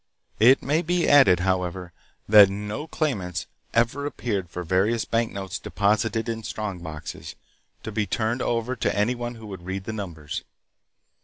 It 0.39 0.63
may 0.63 0.81
be 0.81 1.07
added, 1.07 1.41
however, 1.41 1.93
that 2.27 2.49
no 2.49 2.87
claimants 2.87 3.45
ever 3.71 4.07
appeared 4.07 4.49
for 4.49 4.63
various 4.63 5.05
banknotes 5.05 5.59
deposited 5.59 6.27
in 6.27 6.41
strong 6.41 6.79
boxes, 6.79 7.35
to 7.83 7.91
be 7.91 8.07
turned 8.07 8.41
over 8.41 8.75
to 8.75 8.97
any 8.97 9.13
one 9.13 9.35
who 9.35 9.45
would 9.45 9.61
read 9.61 9.83
the 9.83 9.93
numbers. 9.93 10.43